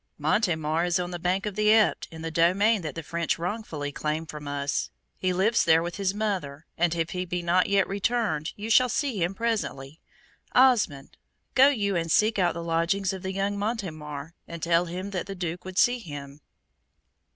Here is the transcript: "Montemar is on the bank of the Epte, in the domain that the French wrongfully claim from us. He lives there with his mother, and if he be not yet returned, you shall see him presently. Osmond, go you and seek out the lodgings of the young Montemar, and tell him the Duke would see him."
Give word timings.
"Montemar 0.17 0.83
is 0.85 0.99
on 0.99 1.11
the 1.11 1.19
bank 1.19 1.45
of 1.45 1.53
the 1.53 1.67
Epte, 1.71 2.07
in 2.09 2.23
the 2.23 2.31
domain 2.31 2.81
that 2.81 2.95
the 2.95 3.03
French 3.03 3.37
wrongfully 3.37 3.91
claim 3.91 4.25
from 4.25 4.47
us. 4.47 4.89
He 5.15 5.31
lives 5.31 5.63
there 5.63 5.83
with 5.83 5.97
his 5.97 6.11
mother, 6.11 6.65
and 6.75 6.95
if 6.95 7.11
he 7.11 7.23
be 7.23 7.43
not 7.43 7.69
yet 7.69 7.87
returned, 7.87 8.51
you 8.55 8.71
shall 8.71 8.89
see 8.89 9.21
him 9.21 9.35
presently. 9.35 10.01
Osmond, 10.53 11.17
go 11.53 11.67
you 11.67 11.95
and 11.95 12.11
seek 12.11 12.39
out 12.39 12.55
the 12.55 12.63
lodgings 12.63 13.13
of 13.13 13.21
the 13.21 13.31
young 13.31 13.59
Montemar, 13.59 14.33
and 14.47 14.63
tell 14.63 14.85
him 14.85 15.11
the 15.11 15.35
Duke 15.35 15.65
would 15.65 15.77
see 15.77 15.99
him." 15.99 16.41